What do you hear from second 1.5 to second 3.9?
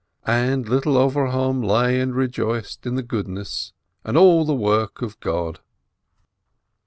lay and rejoiced in the goodness